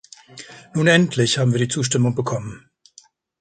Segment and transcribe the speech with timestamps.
[0.73, 2.67] Nun endlich haben wir die Zustimmung bekommen.